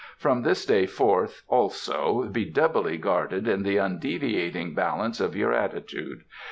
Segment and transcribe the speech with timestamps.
[0.17, 6.23] "From this day forth, also, be doubly guarded in the undeviating balance of your attitude.